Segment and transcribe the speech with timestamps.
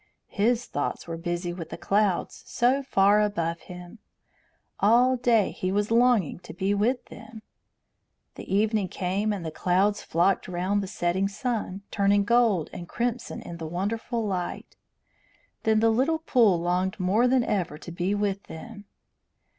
[0.33, 3.99] His thoughts were busy with the clouds so far above him;
[4.79, 7.43] all day he was longing to be with them.
[8.33, 13.43] The evening came and the clouds flocked round the setting sun, turning gold and crimson
[13.43, 14.75] in the wonderful light;
[15.65, 18.85] then the little pool longed more than ever to be with them.